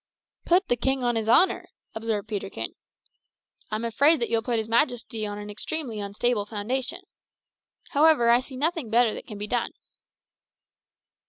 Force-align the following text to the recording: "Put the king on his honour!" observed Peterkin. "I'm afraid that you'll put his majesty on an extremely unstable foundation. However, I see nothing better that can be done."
"Put 0.45 0.67
the 0.67 0.75
king 0.75 1.03
on 1.03 1.15
his 1.15 1.29
honour!" 1.29 1.69
observed 1.93 2.27
Peterkin. 2.27 2.73
"I'm 3.69 3.85
afraid 3.85 4.19
that 4.19 4.31
you'll 4.31 4.41
put 4.41 4.57
his 4.57 4.67
majesty 4.67 5.27
on 5.27 5.37
an 5.37 5.51
extremely 5.51 5.99
unstable 5.99 6.47
foundation. 6.47 7.01
However, 7.91 8.31
I 8.31 8.39
see 8.39 8.57
nothing 8.57 8.89
better 8.89 9.13
that 9.13 9.27
can 9.27 9.37
be 9.37 9.45
done." 9.45 9.73